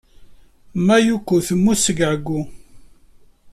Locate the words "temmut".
1.47-1.79